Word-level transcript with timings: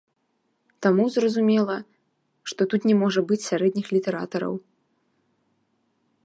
Таму, 0.85 1.03
зразумела, 1.15 1.75
што 2.53 2.61
тут 2.71 2.81
не 2.93 2.97
можа 3.03 3.21
быць 3.33 3.41
сярэдніх 3.49 3.87
літаратараў. 3.97 4.53